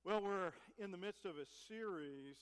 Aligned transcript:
Well, 0.00 0.24
we're 0.24 0.56
in 0.80 0.96
the 0.96 0.96
midst 0.96 1.28
of 1.28 1.36
a 1.36 1.44
series 1.68 2.40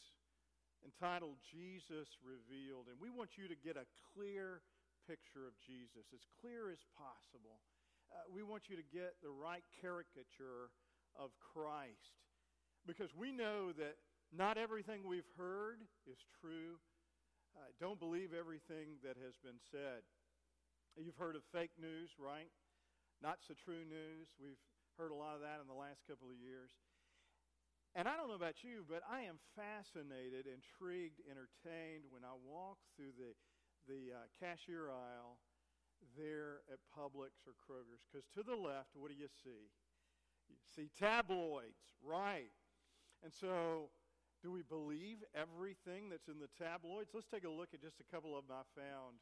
entitled 0.86 1.42
Jesus 1.42 2.06
Revealed, 2.22 2.86
and 2.86 2.94
we 3.02 3.10
want 3.10 3.34
you 3.34 3.50
to 3.50 3.58
get 3.58 3.74
a 3.74 3.82
clear 4.14 4.62
picture 5.10 5.42
of 5.42 5.58
Jesus, 5.58 6.06
as 6.14 6.22
clear 6.38 6.70
as 6.70 6.78
possible. 6.94 7.58
Uh, 8.14 8.30
we 8.30 8.46
want 8.46 8.70
you 8.70 8.78
to 8.78 8.86
get 8.86 9.18
the 9.26 9.34
right 9.34 9.66
caricature 9.82 10.70
of 11.18 11.34
Christ 11.42 12.22
because 12.86 13.10
we 13.10 13.34
know 13.34 13.74
that 13.74 13.98
not 14.30 14.54
everything 14.54 15.02
we've 15.02 15.26
heard 15.34 15.82
is 16.06 16.22
true. 16.38 16.78
Uh, 17.58 17.74
don't 17.82 17.98
believe 17.98 18.30
everything 18.38 19.02
that 19.02 19.18
has 19.18 19.34
been 19.42 19.58
said. 19.74 20.06
You've 20.94 21.18
heard 21.18 21.34
of 21.34 21.42
fake 21.50 21.74
news, 21.74 22.14
right? 22.22 22.54
Not 23.18 23.42
so 23.42 23.58
true 23.58 23.82
news. 23.82 24.30
We've 24.38 24.62
heard 24.94 25.10
a 25.10 25.18
lot 25.18 25.34
of 25.34 25.42
that 25.42 25.58
in 25.58 25.66
the 25.66 25.74
last 25.74 26.06
couple 26.06 26.30
of 26.30 26.38
years. 26.38 26.70
And 27.96 28.06
I 28.06 28.16
don't 28.16 28.28
know 28.28 28.38
about 28.38 28.62
you, 28.62 28.84
but 28.86 29.02
I 29.08 29.22
am 29.22 29.40
fascinated, 29.56 30.46
intrigued, 30.46 31.20
entertained 31.24 32.04
when 32.10 32.22
I 32.22 32.36
walk 32.36 32.78
through 32.94 33.16
the, 33.16 33.32
the 33.88 34.14
uh, 34.14 34.24
cashier 34.38 34.92
aisle 34.92 35.40
there 36.16 36.62
at 36.70 36.78
Publix 36.94 37.42
or 37.48 37.56
Kroger's. 37.58 38.04
Because 38.06 38.28
to 38.36 38.42
the 38.42 38.54
left, 38.54 38.94
what 38.94 39.10
do 39.10 39.16
you 39.16 39.28
see? 39.42 39.72
You 40.48 40.56
see 40.76 40.90
tabloids, 40.98 41.96
right? 42.04 42.52
And 43.22 43.32
so, 43.32 43.90
do 44.42 44.52
we 44.52 44.62
believe 44.62 45.18
everything 45.34 46.08
that's 46.08 46.28
in 46.28 46.38
the 46.38 46.48
tabloids? 46.56 47.10
Let's 47.12 47.26
take 47.26 47.44
a 47.44 47.50
look 47.50 47.74
at 47.74 47.82
just 47.82 48.00
a 48.00 48.06
couple 48.14 48.38
of 48.38 48.46
them 48.46 48.56
I 48.56 48.64
found. 48.78 49.18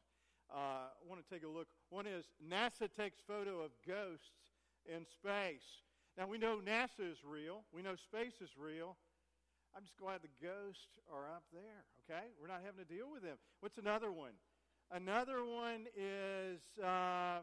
Uh, 0.53 0.93
I 0.93 1.03
want 1.09 1.19
to 1.19 1.27
take 1.27 1.43
a 1.43 1.49
look. 1.49 1.67
One 1.89 2.05
is 2.05 2.29
NASA 2.39 2.87
takes 2.87 3.19
photo 3.25 3.61
of 3.61 3.71
ghosts 3.85 4.53
in 4.85 5.05
space. 5.05 5.83
Now, 6.17 6.25
we 6.25 6.39
know 6.39 6.57
NASA 6.57 7.05
is 7.11 7.17
real, 7.23 7.61
we 7.71 7.83
know 7.83 7.95
space 7.95 8.41
is 8.41 8.49
real. 8.57 8.97
I'm 9.75 9.83
just 9.83 9.97
glad 9.97 10.21
the 10.23 10.33
ghosts 10.41 10.97
are 11.13 11.29
up 11.29 11.43
there, 11.53 11.85
okay? 12.01 12.33
We're 12.41 12.47
not 12.47 12.61
having 12.65 12.83
to 12.83 12.89
deal 12.91 13.05
with 13.13 13.21
them. 13.21 13.37
What's 13.59 13.77
another 13.77 14.11
one? 14.11 14.33
Another 14.89 15.45
one 15.45 15.85
is 15.95 16.57
uh, 16.83 17.39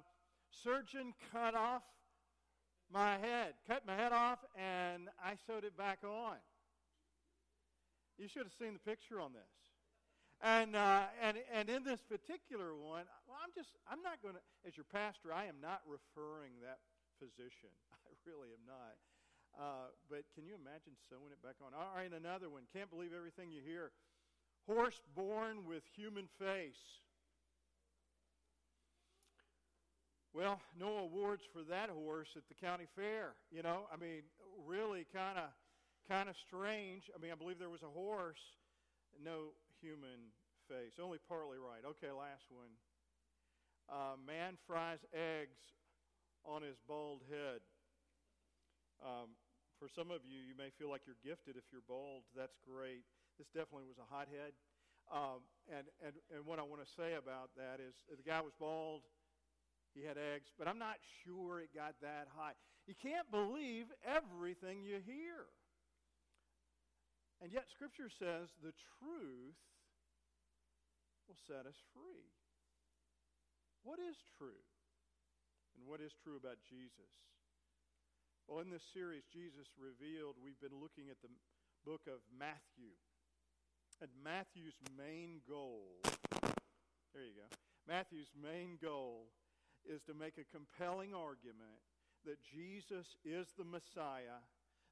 surgeon 0.50 1.14
cut 1.30 1.54
off 1.54 1.82
my 2.92 3.18
head, 3.18 3.54
cut 3.68 3.86
my 3.86 3.94
head 3.94 4.12
off, 4.12 4.38
and 4.58 5.08
I 5.22 5.34
sewed 5.46 5.62
it 5.62 5.76
back 5.76 5.98
on. 6.02 6.36
You 8.18 8.26
should 8.26 8.42
have 8.42 8.56
seen 8.58 8.72
the 8.74 8.90
picture 8.90 9.20
on 9.20 9.32
this. 9.32 9.52
And, 10.42 10.74
uh, 10.74 11.04
and, 11.22 11.36
and 11.54 11.68
in 11.68 11.84
this 11.84 12.00
particular 12.02 12.74
one, 12.74 13.04
well, 13.28 13.38
I'm 13.38 13.54
just, 13.54 13.70
I'm 13.88 14.02
not 14.02 14.20
going 14.22 14.34
to, 14.34 14.40
as 14.66 14.76
your 14.76 14.86
pastor, 14.90 15.32
I 15.32 15.44
am 15.44 15.62
not 15.62 15.82
referring 15.86 16.58
that 16.66 16.78
physician. 17.18 17.72
I 17.92 18.12
really 18.26 18.50
am 18.50 18.64
not. 18.66 18.96
Uh, 19.54 19.88
but 20.10 20.26
can 20.34 20.46
you 20.46 20.58
imagine 20.58 20.98
sewing 21.06 21.30
it 21.30 21.38
back 21.42 21.56
on? 21.62 21.70
All 21.74 21.94
right, 21.94 22.10
another 22.10 22.50
one. 22.50 22.66
Can't 22.74 22.90
believe 22.90 23.14
everything 23.14 23.52
you 23.52 23.62
hear. 23.62 23.94
Horse 24.66 25.00
born 25.14 25.66
with 25.66 25.82
human 25.94 26.26
face. 26.38 27.04
Well, 30.34 30.58
no 30.74 30.98
awards 30.98 31.44
for 31.52 31.62
that 31.70 31.90
horse 31.90 32.34
at 32.34 32.42
the 32.48 32.54
county 32.58 32.86
fair. 32.96 33.38
You 33.52 33.62
know, 33.62 33.86
I 33.92 33.96
mean, 33.96 34.26
really 34.66 35.06
kind 35.14 35.38
of 35.38 35.54
kind 36.08 36.28
of 36.28 36.34
strange. 36.36 37.08
I 37.14 37.22
mean, 37.22 37.30
I 37.30 37.36
believe 37.36 37.60
there 37.60 37.70
was 37.70 37.86
a 37.86 37.94
horse, 37.94 38.42
no 39.22 39.54
human 39.80 40.34
face. 40.66 40.98
Only 40.98 41.18
partly 41.28 41.58
right. 41.58 41.86
Okay, 41.86 42.10
last 42.10 42.50
one. 42.50 42.74
Uh, 43.86 44.16
man 44.26 44.56
fries 44.66 45.04
eggs 45.12 45.60
on 46.44 46.62
his 46.62 46.76
bald 46.86 47.24
head. 47.28 47.60
Um, 49.02 49.36
for 49.80 49.88
some 49.90 50.08
of 50.14 50.22
you, 50.24 50.38
you 50.40 50.54
may 50.56 50.70
feel 50.78 50.88
like 50.88 51.02
you're 51.04 51.20
gifted 51.24 51.56
if 51.56 51.66
you're 51.72 51.84
bald. 51.84 52.24
That's 52.36 52.56
great. 52.62 53.04
This 53.36 53.48
definitely 53.50 53.88
was 53.90 53.98
a 53.98 54.08
hothead. 54.08 54.54
Um, 55.12 55.44
and, 55.68 55.84
and, 56.00 56.14
and 56.32 56.40
what 56.46 56.56
I 56.56 56.64
want 56.64 56.80
to 56.80 56.90
say 56.96 57.18
about 57.20 57.52
that 57.60 57.82
is 57.82 57.92
the 58.08 58.24
guy 58.24 58.40
was 58.40 58.56
bald, 58.56 59.02
he 59.92 60.02
had 60.02 60.16
eggs, 60.16 60.50
but 60.58 60.66
I'm 60.66 60.78
not 60.78 60.96
sure 61.22 61.60
it 61.60 61.70
got 61.74 61.94
that 62.02 62.26
high. 62.34 62.56
You 62.86 62.94
can't 62.98 63.30
believe 63.30 63.86
everything 64.02 64.82
you 64.82 64.98
hear. 65.04 65.46
And 67.42 67.52
yet, 67.52 67.68
Scripture 67.70 68.08
says 68.08 68.48
the 68.62 68.72
truth 68.98 69.60
will 71.28 71.38
set 71.46 71.66
us 71.66 71.76
free. 71.92 72.32
What 73.84 73.98
is 74.00 74.16
true? 74.38 74.64
And 75.74 75.86
what 75.86 76.00
is 76.00 76.14
true 76.22 76.36
about 76.38 76.62
Jesus. 76.62 77.12
Well, 78.46 78.60
in 78.60 78.68
this 78.68 78.84
series, 78.92 79.24
Jesus 79.32 79.72
Revealed, 79.80 80.36
we've 80.36 80.60
been 80.60 80.76
looking 80.76 81.08
at 81.08 81.20
the 81.24 81.32
book 81.84 82.04
of 82.06 82.20
Matthew. 82.28 82.96
And 84.02 84.10
Matthew's 84.20 84.76
main 84.98 85.40
goal, 85.48 86.02
there 87.14 87.24
you 87.24 87.38
go, 87.38 87.48
Matthew's 87.86 88.32
main 88.34 88.76
goal 88.82 89.30
is 89.86 90.02
to 90.04 90.14
make 90.14 90.36
a 90.36 90.50
compelling 90.50 91.14
argument 91.14 91.78
that 92.26 92.42
Jesus 92.42 93.16
is 93.24 93.52
the 93.56 93.64
Messiah, 93.64 94.42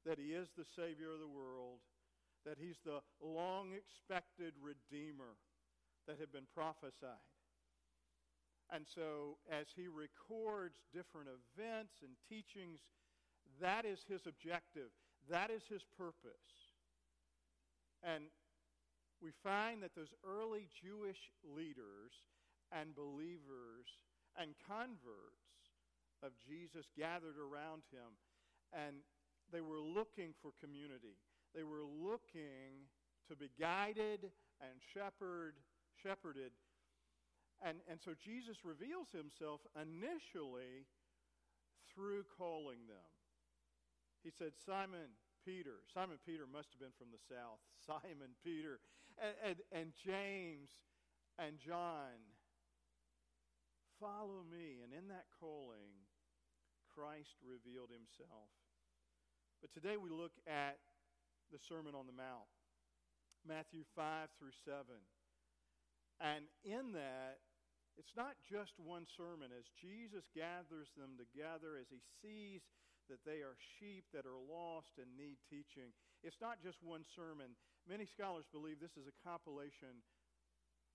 that 0.05 0.17
he 0.17 0.33
is 0.33 0.47
the 0.55 0.65
Savior 0.75 1.11
of 1.11 1.19
the 1.19 1.27
world, 1.27 1.81
that 2.45 2.57
he's 2.59 2.79
the 2.85 3.01
long 3.21 3.73
expected 3.73 4.53
Redeemer 4.61 5.35
that 6.07 6.19
had 6.19 6.31
been 6.31 6.47
prophesied. 6.53 7.32
And 8.71 8.85
so, 8.87 9.37
as 9.51 9.67
he 9.75 9.87
records 9.87 10.75
different 10.93 11.27
events 11.29 12.01
and 12.01 12.11
teachings, 12.29 12.79
that 13.61 13.85
is 13.85 13.99
his 14.07 14.25
objective, 14.25 14.89
that 15.29 15.51
is 15.51 15.63
his 15.69 15.83
purpose. 15.97 16.73
And 18.03 18.25
we 19.21 19.31
find 19.43 19.81
that 19.83 19.95
those 19.95 20.11
early 20.25 20.67
Jewish 20.83 21.31
leaders 21.43 22.11
and 22.71 22.95
believers 22.95 23.87
and 24.35 24.55
converts 24.67 25.53
of 26.23 26.31
Jesus 26.47 26.87
gathered 26.97 27.37
around 27.37 27.83
him, 27.91 28.17
and 28.73 29.03
they 29.51 29.61
were 29.61 29.79
looking 29.79 30.33
for 30.41 30.51
community. 30.59 31.19
They 31.53 31.63
were 31.63 31.83
looking 31.83 32.89
to 33.29 33.35
be 33.35 33.51
guided 33.59 34.31
and 34.59 34.79
shepherd, 34.93 35.55
shepherded 36.01 36.51
and, 37.61 37.77
and 37.89 37.99
so 38.01 38.11
Jesus 38.17 38.65
reveals 38.65 39.11
himself 39.13 39.61
initially 39.77 40.89
through 41.93 42.25
calling 42.37 42.89
them. 42.89 43.11
He 44.23 44.31
said, 44.31 44.55
Simon 44.65 45.13
Peter. 45.45 45.83
Simon 45.93 46.17
Peter 46.25 46.47
must 46.47 46.71
have 46.71 46.79
been 46.79 46.95
from 46.95 47.11
the 47.11 47.21
south. 47.27 47.59
Simon 47.87 48.33
Peter. 48.43 48.79
And, 49.19 49.35
and, 49.43 49.57
and 49.69 49.87
James 49.93 50.71
and 51.37 51.59
John. 51.59 52.17
Follow 53.99 54.41
me. 54.47 54.81
And 54.81 54.95
in 54.95 55.07
that 55.11 55.27
calling, 55.39 55.93
Christ 56.87 57.35
revealed 57.43 57.91
himself. 57.91 58.51
But 59.61 59.71
today 59.71 59.95
we 59.95 60.09
look 60.09 60.35
at 60.47 60.79
the 61.51 61.59
Sermon 61.59 61.95
on 61.95 62.07
the 62.07 62.15
Mount, 62.15 62.49
Matthew 63.47 63.83
5 63.95 64.29
through 64.39 64.55
7. 64.65 64.83
And 66.23 66.47
in 66.63 66.95
that, 66.95 67.43
it's 67.99 68.15
not 68.15 68.39
just 68.47 68.79
one 68.79 69.03
sermon. 69.19 69.51
As 69.51 69.67
Jesus 69.75 70.23
gathers 70.31 70.87
them 70.95 71.19
together, 71.19 71.75
as 71.75 71.91
he 71.91 71.99
sees 72.23 72.63
that 73.11 73.21
they 73.27 73.43
are 73.43 73.59
sheep 73.77 74.07
that 74.15 74.23
are 74.23 74.39
lost 74.39 74.95
and 74.95 75.11
need 75.19 75.35
teaching, 75.51 75.91
it's 76.23 76.39
not 76.39 76.63
just 76.63 76.79
one 76.79 77.03
sermon. 77.11 77.59
Many 77.83 78.07
scholars 78.07 78.47
believe 78.55 78.79
this 78.79 78.95
is 78.95 79.11
a 79.11 79.21
compilation 79.27 79.99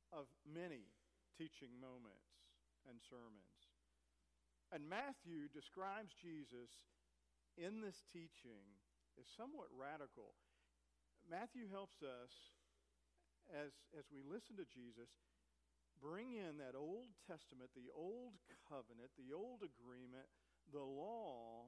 of 0.09 0.25
many 0.49 0.89
teaching 1.37 1.77
moments 1.77 2.33
and 2.89 2.97
sermons. 3.13 3.53
And 4.73 4.89
Matthew 4.89 5.53
describes 5.53 6.17
Jesus 6.17 6.73
in 7.61 7.85
this 7.85 8.01
teaching 8.17 8.65
as 9.21 9.29
somewhat 9.37 9.69
radical. 9.77 10.33
Matthew 11.29 11.69
helps 11.69 12.01
us 12.01 12.33
as, 13.53 13.73
as 13.97 14.05
we 14.13 14.21
listen 14.25 14.57
to 14.61 14.69
Jesus 14.69 15.09
bring 15.99 16.39
in 16.39 16.63
that 16.63 16.79
Old 16.79 17.11
Testament, 17.27 17.75
the 17.75 17.91
Old 17.91 18.39
Covenant, 18.71 19.11
the 19.19 19.35
Old 19.35 19.67
Agreement, 19.67 20.31
the 20.71 20.85
law, 20.85 21.67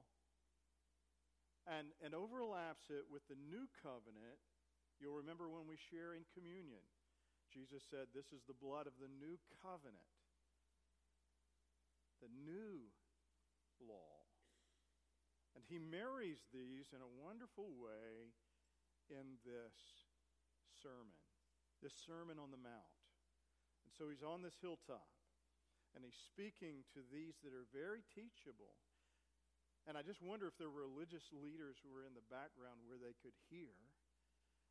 and, 1.67 1.91
and 1.99 2.15
overlaps 2.15 2.87
it 2.89 3.05
with 3.11 3.27
the 3.27 3.37
New 3.37 3.67
Covenant. 3.83 4.39
You'll 4.97 5.19
remember 5.19 5.51
when 5.51 5.67
we 5.67 5.77
share 5.77 6.15
in 6.15 6.23
communion, 6.31 6.81
Jesus 7.51 7.83
said, 7.91 8.09
This 8.15 8.31
is 8.31 8.41
the 8.47 8.57
blood 8.57 8.87
of 8.87 8.95
the 9.01 9.11
new 9.11 9.35
covenant, 9.59 10.15
the 12.23 12.31
new 12.31 12.87
law. 13.83 14.21
And 15.57 15.67
he 15.67 15.75
marries 15.75 16.39
these 16.55 16.87
in 16.95 17.03
a 17.03 17.15
wonderful 17.19 17.67
way 17.75 18.31
in 19.11 19.35
this 19.43 19.75
sermon, 20.79 21.20
this 21.81 21.97
Sermon 22.05 22.37
on 22.37 22.53
the 22.53 22.61
Mount. 22.61 22.95
And 23.85 23.91
so 23.91 24.07
he's 24.07 24.23
on 24.23 24.45
this 24.45 24.57
hilltop 24.61 25.09
and 25.91 26.05
he's 26.05 26.15
speaking 26.15 26.87
to 26.95 27.03
these 27.11 27.35
that 27.43 27.51
are 27.51 27.67
very 27.75 28.05
teachable. 28.15 28.79
And 29.89 29.97
I 29.97 30.05
just 30.05 30.23
wonder 30.23 30.47
if 30.47 30.55
there 30.55 30.71
were 30.71 30.87
religious 30.87 31.25
leaders 31.33 31.81
who 31.81 31.91
were 31.91 32.05
in 32.05 32.15
the 32.15 32.31
background 32.31 32.85
where 32.85 33.01
they 33.01 33.17
could 33.19 33.35
hear. 33.49 33.75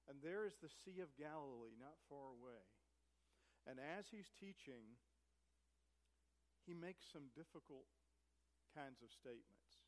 And 0.08 0.22
there 0.22 0.46
is 0.46 0.56
the 0.62 0.70
Sea 0.70 1.02
of 1.04 1.12
Galilee 1.18 1.76
not 1.76 1.98
far 2.08 2.32
away. 2.32 2.64
And 3.68 3.76
as 3.76 4.08
he's 4.08 4.32
teaching, 4.40 4.96
he 6.64 6.72
makes 6.72 7.04
some 7.10 7.28
difficult 7.36 7.90
kinds 8.72 9.04
of 9.04 9.12
statements. 9.12 9.82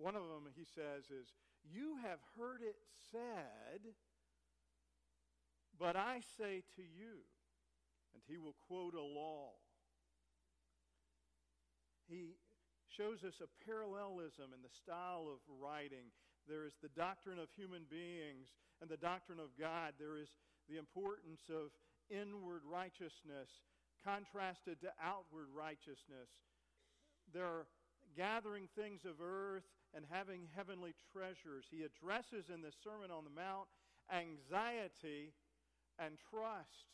One 0.00 0.16
of 0.16 0.24
them 0.30 0.48
he 0.54 0.64
says 0.64 1.12
is, 1.12 1.34
You 1.66 2.00
have 2.00 2.22
heard 2.38 2.64
it 2.64 2.78
said, 3.12 3.92
but 5.82 5.98
I 5.98 6.22
say 6.38 6.62
to 6.78 6.86
you. 6.86 7.26
And 8.14 8.22
he 8.30 8.38
will 8.38 8.54
quote 8.70 8.94
a 8.94 9.02
law. 9.02 9.50
He 12.06 12.38
shows 12.86 13.26
us 13.26 13.42
a 13.42 13.50
parallelism 13.66 14.54
in 14.54 14.62
the 14.62 14.70
style 14.70 15.26
of 15.26 15.42
writing. 15.50 16.14
There 16.46 16.70
is 16.70 16.78
the 16.78 16.92
doctrine 16.94 17.42
of 17.42 17.50
human 17.58 17.82
beings 17.90 18.46
and 18.78 18.86
the 18.86 19.00
doctrine 19.00 19.42
of 19.42 19.50
God. 19.58 19.98
There 19.98 20.14
is 20.14 20.30
the 20.70 20.78
importance 20.78 21.50
of 21.50 21.74
inward 22.06 22.62
righteousness 22.62 23.50
contrasted 24.06 24.78
to 24.86 24.94
outward 25.02 25.50
righteousness. 25.50 26.30
There 27.34 27.46
are 27.48 27.66
gathering 28.14 28.70
things 28.78 29.02
of 29.02 29.18
earth 29.18 29.66
and 29.96 30.04
having 30.06 30.46
heavenly 30.54 30.94
treasures. 31.10 31.66
He 31.74 31.82
addresses 31.82 32.54
in 32.54 32.62
the 32.62 32.74
Sermon 32.84 33.10
on 33.10 33.24
the 33.26 33.34
Mount 33.34 33.66
anxiety 34.12 35.34
and 35.98 36.16
trust, 36.30 36.92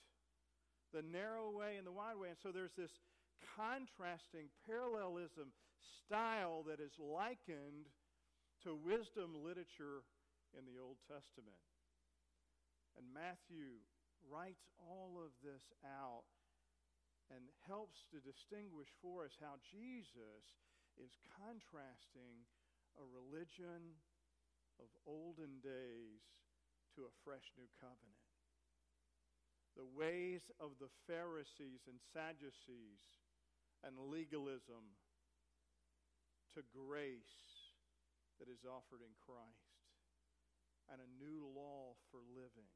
the 0.95 1.05
narrow 1.05 1.51
way 1.51 1.77
and 1.77 1.87
the 1.87 1.95
wide 1.95 2.17
way. 2.17 2.29
And 2.33 2.41
so 2.41 2.51
there's 2.51 2.75
this 2.77 2.95
contrasting 3.55 4.51
parallelism 4.67 5.55
style 6.03 6.65
that 6.67 6.81
is 6.81 6.95
likened 6.99 7.87
to 8.65 8.75
wisdom 8.75 9.39
literature 9.39 10.03
in 10.57 10.67
the 10.67 10.81
Old 10.81 10.99
Testament. 11.07 11.63
And 12.99 13.07
Matthew 13.15 13.79
writes 14.27 14.67
all 14.83 15.15
of 15.23 15.31
this 15.45 15.63
out 15.87 16.27
and 17.31 17.45
helps 17.69 18.03
to 18.11 18.19
distinguish 18.25 18.89
for 18.99 19.29
us 19.29 19.37
how 19.39 19.61
Jesus 19.69 20.43
is 20.99 21.13
contrasting 21.39 22.43
a 22.99 23.05
religion 23.07 23.95
of 24.83 24.91
olden 25.07 25.63
days 25.63 26.25
to 26.97 27.07
a 27.07 27.17
fresh 27.23 27.47
new 27.55 27.71
covenant. 27.79 28.18
The 29.79 29.87
ways 29.95 30.43
of 30.59 30.75
the 30.83 30.91
Pharisees 31.07 31.87
and 31.87 32.03
Sadducees 32.11 32.99
and 33.87 33.95
legalism 34.11 34.99
to 36.59 36.67
grace 36.75 37.47
that 38.43 38.51
is 38.51 38.67
offered 38.67 39.07
in 39.07 39.15
Christ 39.23 39.79
and 40.91 40.99
a 40.99 41.15
new 41.23 41.47
law 41.47 41.95
for 42.11 42.19
living. 42.35 42.67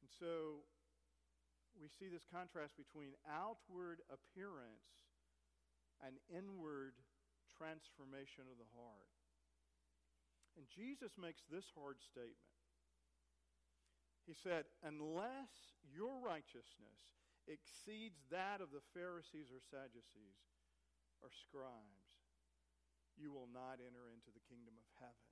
And 0.00 0.08
so 0.08 0.64
we 1.76 1.92
see 1.92 2.08
this 2.08 2.24
contrast 2.32 2.80
between 2.80 3.12
outward 3.28 4.00
appearance 4.08 5.04
and 6.00 6.16
inward 6.32 6.96
transformation 7.52 8.48
of 8.48 8.56
the 8.56 8.72
heart. 8.72 9.12
And 10.56 10.64
Jesus 10.72 11.12
makes 11.20 11.44
this 11.52 11.68
hard 11.76 12.00
statement. 12.00 12.55
He 14.26 14.34
said, 14.34 14.66
Unless 14.82 15.78
your 15.86 16.18
righteousness 16.18 16.98
exceeds 17.46 18.18
that 18.34 18.58
of 18.58 18.74
the 18.74 18.82
Pharisees 18.90 19.54
or 19.54 19.62
Sadducees 19.70 20.42
or 21.22 21.30
scribes, 21.30 22.10
you 23.14 23.30
will 23.30 23.48
not 23.48 23.78
enter 23.78 24.10
into 24.10 24.34
the 24.34 24.42
kingdom 24.50 24.74
of 24.74 24.86
heaven. 24.98 25.30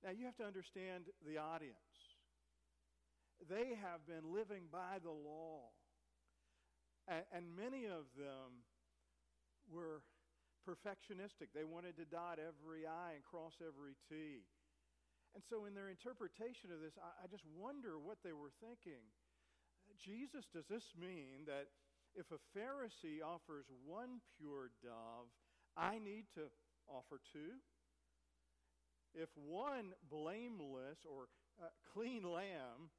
Now, 0.00 0.16
you 0.16 0.24
have 0.24 0.40
to 0.40 0.48
understand 0.48 1.12
the 1.20 1.36
audience. 1.36 2.16
They 3.48 3.76
have 3.76 4.08
been 4.08 4.32
living 4.32 4.72
by 4.72 4.96
the 5.04 5.12
law, 5.12 5.76
and, 7.06 7.44
many 7.52 7.84
of 7.84 8.08
them 8.16 8.64
were 9.68 10.00
perfectionistic. 10.64 11.52
They 11.54 11.64
wanted 11.64 11.96
to 11.96 12.04
dot 12.04 12.38
every 12.40 12.86
I 12.86 13.16
and 13.16 13.24
cross 13.24 13.60
every 13.60 13.96
T. 14.08 14.44
And 15.34 15.42
so, 15.46 15.64
in 15.64 15.74
their 15.78 15.88
interpretation 15.88 16.74
of 16.74 16.82
this, 16.82 16.98
I, 16.98 17.24
I 17.24 17.26
just 17.30 17.46
wonder 17.54 17.98
what 17.98 18.18
they 18.26 18.34
were 18.34 18.50
thinking. 18.58 19.02
Jesus, 19.98 20.46
does 20.50 20.66
this 20.66 20.94
mean 20.98 21.46
that 21.46 21.70
if 22.14 22.26
a 22.34 22.42
Pharisee 22.54 23.22
offers 23.22 23.66
one 23.86 24.18
pure 24.38 24.70
dove, 24.82 25.30
I 25.76 25.98
need 25.98 26.26
to 26.34 26.50
offer 26.90 27.22
two? 27.30 27.62
If 29.14 29.30
one 29.34 29.94
blameless 30.10 31.02
or 31.06 31.26
uh, 31.58 31.70
clean 31.94 32.22
lamb 32.22 32.90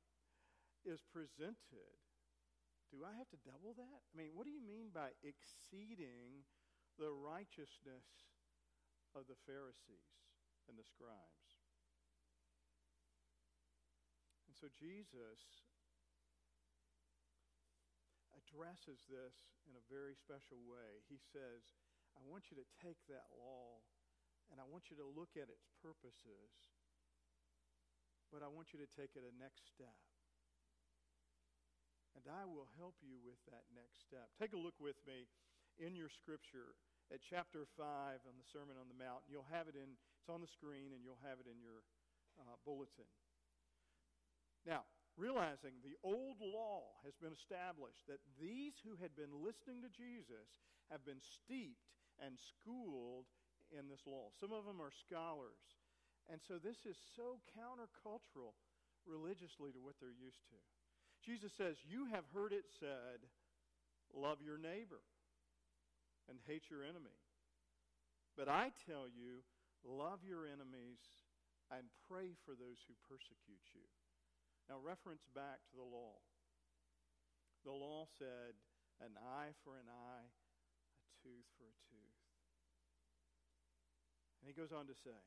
is 0.84 1.00
presented, 1.12 1.96
do 2.92 3.08
I 3.08 3.16
have 3.16 3.32
to 3.32 3.40
double 3.48 3.72
that? 3.80 4.00
I 4.12 4.14
mean, 4.16 4.36
what 4.36 4.44
do 4.44 4.52
you 4.52 4.60
mean 4.60 4.92
by 4.92 5.16
exceeding 5.24 6.44
the 7.00 7.12
righteousness 7.12 8.04
of 9.16 9.24
the 9.32 9.40
Pharisees 9.48 10.12
and 10.68 10.76
the 10.76 10.84
scribes? 10.84 11.61
So 14.62 14.70
Jesus 14.78 15.42
addresses 18.38 19.02
this 19.10 19.34
in 19.66 19.74
a 19.74 19.90
very 19.90 20.14
special 20.14 20.62
way. 20.70 21.02
He 21.10 21.18
says, 21.18 21.66
I 22.14 22.22
want 22.30 22.54
you 22.54 22.62
to 22.62 22.68
take 22.78 23.02
that 23.10 23.26
law 23.34 23.82
and 24.54 24.62
I 24.62 24.68
want 24.70 24.94
you 24.94 25.00
to 25.02 25.08
look 25.18 25.34
at 25.34 25.50
its 25.50 25.66
purposes, 25.82 26.54
but 28.30 28.46
I 28.46 28.54
want 28.54 28.70
you 28.70 28.78
to 28.86 28.90
take 28.94 29.18
it 29.18 29.26
a 29.26 29.34
next 29.34 29.66
step. 29.66 29.98
And 32.14 32.30
I 32.30 32.46
will 32.46 32.70
help 32.78 33.02
you 33.02 33.18
with 33.18 33.42
that 33.50 33.66
next 33.74 34.06
step. 34.06 34.30
Take 34.38 34.54
a 34.54 34.62
look 34.62 34.78
with 34.78 35.00
me 35.10 35.26
in 35.82 35.98
your 35.98 36.14
scripture 36.14 36.78
at 37.10 37.18
chapter 37.26 37.66
5 37.82 37.82
on 38.30 38.36
the 38.38 38.46
Sermon 38.54 38.78
on 38.78 38.94
the 38.94 39.00
Mount. 39.00 39.26
You'll 39.26 39.50
have 39.50 39.66
it 39.66 39.74
in, 39.74 39.98
it's 40.22 40.30
on 40.30 40.44
the 40.44 40.52
screen, 40.54 40.94
and 40.94 41.02
you'll 41.02 41.24
have 41.26 41.42
it 41.42 41.50
in 41.50 41.58
your 41.58 41.82
uh, 42.38 42.60
bulletin. 42.62 43.10
Now, 44.66 44.86
realizing 45.18 45.78
the 45.82 45.98
old 46.06 46.38
law 46.40 47.02
has 47.04 47.18
been 47.18 47.34
established 47.34 48.06
that 48.08 48.24
these 48.38 48.78
who 48.86 48.98
had 49.02 49.14
been 49.18 49.34
listening 49.42 49.82
to 49.82 49.92
Jesus 49.92 50.62
have 50.90 51.04
been 51.06 51.22
steeped 51.22 51.90
and 52.22 52.38
schooled 52.38 53.26
in 53.74 53.88
this 53.88 54.04
law. 54.06 54.30
Some 54.38 54.52
of 54.52 54.68
them 54.68 54.82
are 54.84 54.94
scholars. 54.94 55.64
And 56.30 56.40
so 56.44 56.62
this 56.62 56.86
is 56.86 57.00
so 57.18 57.42
countercultural 57.58 58.54
religiously 59.08 59.74
to 59.74 59.82
what 59.82 59.98
they're 59.98 60.14
used 60.14 60.46
to. 60.54 60.60
Jesus 61.26 61.54
says, 61.58 61.78
You 61.86 62.06
have 62.14 62.26
heard 62.34 62.54
it 62.54 62.66
said, 62.80 63.26
love 64.14 64.44
your 64.44 64.58
neighbor 64.58 65.02
and 66.30 66.38
hate 66.46 66.68
your 66.70 66.84
enemy. 66.84 67.16
But 68.38 68.48
I 68.48 68.72
tell 68.88 69.08
you, 69.08 69.44
love 69.84 70.24
your 70.24 70.48
enemies 70.48 71.02
and 71.72 71.88
pray 72.08 72.36
for 72.44 72.52
those 72.52 72.80
who 72.88 72.96
persecute 73.08 73.66
you. 73.72 73.88
Now, 74.72 74.80
reference 74.80 75.28
back 75.36 75.60
to 75.68 75.76
the 75.76 75.84
law. 75.84 76.16
The 77.68 77.76
law 77.76 78.08
said, 78.16 78.56
an 79.04 79.20
eye 79.20 79.52
for 79.68 79.76
an 79.76 79.92
eye, 79.92 80.28
a 80.32 81.12
tooth 81.20 81.44
for 81.60 81.68
a 81.68 81.76
tooth. 81.92 82.20
And 84.40 84.48
he 84.48 84.56
goes 84.56 84.72
on 84.72 84.88
to 84.88 84.96
say, 84.96 85.20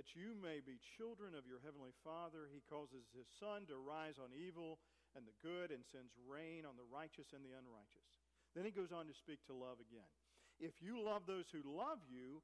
that 0.00 0.16
you 0.16 0.32
may 0.32 0.64
be 0.64 0.80
children 0.96 1.36
of 1.36 1.44
your 1.44 1.60
heavenly 1.60 1.92
Father. 2.00 2.48
He 2.48 2.64
causes 2.64 3.04
his 3.12 3.28
sun 3.36 3.68
to 3.68 3.76
rise 3.76 4.16
on 4.16 4.32
evil 4.32 4.80
and 5.12 5.28
the 5.28 5.36
good 5.44 5.68
and 5.68 5.84
sends 5.84 6.16
rain 6.24 6.64
on 6.64 6.80
the 6.80 6.88
righteous 6.88 7.36
and 7.36 7.44
the 7.44 7.52
unrighteous. 7.52 8.08
Then 8.56 8.64
he 8.64 8.72
goes 8.72 8.96
on 8.96 9.04
to 9.12 9.14
speak 9.20 9.44
to 9.52 9.52
love 9.52 9.76
again. 9.76 10.08
If 10.56 10.80
you 10.80 10.96
love 11.04 11.28
those 11.28 11.52
who 11.52 11.60
love 11.68 12.00
you, 12.08 12.40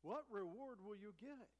what 0.00 0.24
reward 0.32 0.80
will 0.80 0.96
you 0.96 1.12
get? 1.20 1.52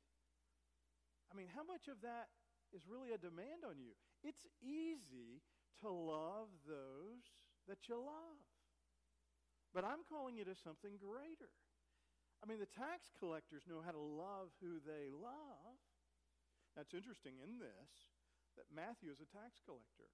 I 1.28 1.36
mean, 1.36 1.52
how 1.52 1.66
much 1.68 1.92
of 1.92 2.00
that 2.00 2.32
is 2.76 2.84
really 2.84 3.16
a 3.16 3.20
demand 3.20 3.64
on 3.64 3.80
you. 3.80 3.96
It's 4.20 4.44
easy 4.60 5.40
to 5.80 5.88
love 5.88 6.52
those 6.68 7.24
that 7.64 7.88
you 7.88 7.96
love. 7.96 8.38
But 9.72 9.88
I'm 9.88 10.04
calling 10.04 10.36
you 10.36 10.44
to 10.44 10.56
something 10.56 11.00
greater. 11.00 11.52
I 12.40 12.44
mean, 12.44 12.60
the 12.60 12.68
tax 12.68 13.08
collectors 13.16 13.64
know 13.64 13.80
how 13.80 13.96
to 13.96 14.00
love 14.00 14.52
who 14.60 14.76
they 14.84 15.08
love. 15.08 15.80
That's 16.76 16.92
interesting 16.92 17.40
in 17.40 17.56
this 17.56 18.12
that 18.60 18.72
Matthew 18.72 19.12
is 19.12 19.20
a 19.20 19.28
tax 19.28 19.60
collector. 19.64 20.08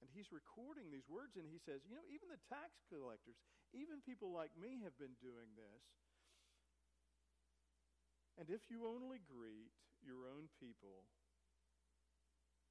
And 0.00 0.08
he's 0.12 0.30
recording 0.30 0.92
these 0.92 1.08
words, 1.10 1.34
and 1.34 1.48
he 1.48 1.58
says, 1.58 1.82
You 1.88 1.98
know, 1.98 2.06
even 2.12 2.30
the 2.30 2.40
tax 2.46 2.84
collectors, 2.86 3.40
even 3.74 4.04
people 4.04 4.30
like 4.30 4.54
me 4.54 4.84
have 4.84 4.94
been 5.00 5.16
doing 5.18 5.56
this. 5.58 5.84
And 8.38 8.46
if 8.46 8.70
you 8.70 8.86
only 8.86 9.18
greet 9.18 9.74
your 9.98 10.30
own 10.30 10.46
people, 10.62 11.08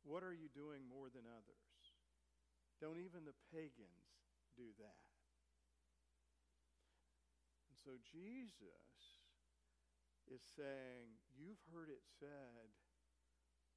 what 0.07 0.23
are 0.23 0.33
you 0.33 0.47
doing 0.55 0.87
more 0.87 1.11
than 1.11 1.27
others? 1.27 1.75
Don't 2.79 3.03
even 3.03 3.27
the 3.27 3.35
pagans 3.51 4.07
do 4.55 4.71
that. 4.79 5.03
And 7.67 7.75
so 7.83 7.99
Jesus 8.07 9.03
is 10.31 10.41
saying, 10.55 11.11
You've 11.35 11.61
heard 11.75 11.91
it 11.91 12.01
said, 12.17 12.71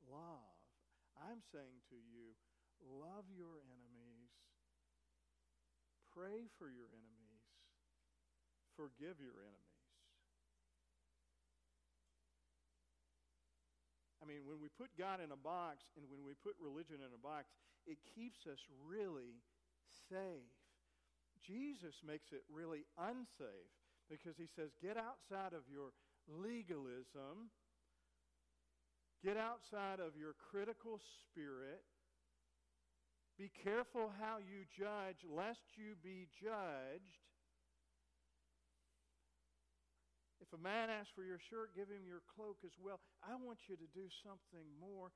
love. 0.09 0.57
I'm 1.19 1.45
saying 1.53 1.85
to 1.93 1.99
you, 1.99 2.33
love 2.81 3.29
your 3.29 3.61
enemies, 3.61 4.33
pray 6.15 6.49
for 6.57 6.73
your 6.73 6.89
enemies, 6.97 7.45
forgive 8.73 9.21
your 9.21 9.37
enemies. 9.37 9.70
I 14.21 14.29
mean, 14.29 14.45
when 14.45 14.61
we 14.61 14.69
put 14.69 14.93
God 15.01 15.19
in 15.25 15.33
a 15.33 15.41
box 15.41 15.89
and 15.97 16.05
when 16.13 16.21
we 16.25 16.37
put 16.37 16.53
religion 16.61 17.01
in 17.01 17.13
a 17.13 17.21
box, 17.21 17.49
it 17.89 17.97
keeps 18.05 18.45
us 18.45 18.61
really 18.85 19.41
safe. 20.13 20.53
Jesus 21.41 21.97
makes 22.05 22.33
it 22.33 22.45
really 22.53 22.85
unsafe 23.01 23.73
because 24.13 24.37
he 24.37 24.45
says, 24.45 24.77
get 24.83 25.01
outside 25.01 25.57
of 25.57 25.65
your 25.73 25.97
legalism, 26.29 27.49
get 29.25 29.41
outside 29.41 30.01
of 30.05 30.13
your 30.21 30.37
critical 30.37 31.01
spirit. 31.25 31.81
Be 33.39 33.49
careful 33.65 34.13
how 34.21 34.37
you 34.37 34.69
judge, 34.69 35.25
lest 35.25 35.65
you 35.81 35.97
be 36.05 36.29
judged. 36.37 37.25
If 40.51 40.59
a 40.59 40.67
man 40.67 40.91
asks 40.91 41.15
for 41.15 41.23
your 41.23 41.39
shirt, 41.39 41.79
give 41.79 41.87
him 41.87 42.03
your 42.03 42.27
cloak 42.27 42.59
as 42.67 42.75
well. 42.75 42.99
I 43.23 43.39
want 43.39 43.71
you 43.71 43.79
to 43.79 43.87
do 43.95 44.11
something 44.27 44.67
more, 44.83 45.15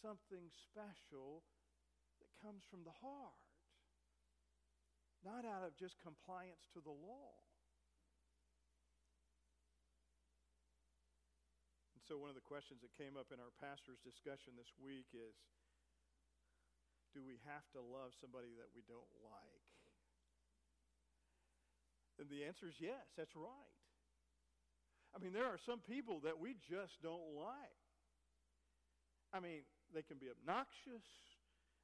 something 0.00 0.48
special 0.64 1.44
that 2.24 2.32
comes 2.40 2.64
from 2.72 2.80
the 2.88 2.96
heart, 3.04 3.36
not 5.20 5.44
out 5.44 5.60
of 5.60 5.76
just 5.76 6.00
compliance 6.00 6.64
to 6.72 6.80
the 6.80 6.88
law. 6.88 7.36
And 11.92 12.00
so, 12.08 12.16
one 12.16 12.32
of 12.32 12.38
the 12.40 12.48
questions 12.48 12.80
that 12.80 12.96
came 12.96 13.20
up 13.20 13.28
in 13.28 13.44
our 13.44 13.52
pastor's 13.60 14.00
discussion 14.00 14.56
this 14.56 14.72
week 14.80 15.12
is 15.12 15.36
do 17.12 17.20
we 17.20 17.36
have 17.44 17.68
to 17.76 17.84
love 17.84 18.16
somebody 18.16 18.56
that 18.56 18.72
we 18.72 18.80
don't 18.88 19.12
like? 19.20 19.68
And 22.16 22.32
the 22.32 22.48
answer 22.48 22.72
is 22.72 22.80
yes, 22.80 23.04
that's 23.20 23.36
right. 23.36 23.79
I 25.14 25.18
mean, 25.18 25.34
there 25.34 25.50
are 25.50 25.58
some 25.58 25.82
people 25.82 26.22
that 26.22 26.38
we 26.38 26.54
just 26.62 27.02
don't 27.02 27.34
like. 27.34 27.82
I 29.34 29.38
mean, 29.38 29.66
they 29.94 30.02
can 30.02 30.18
be 30.18 30.30
obnoxious, 30.30 31.06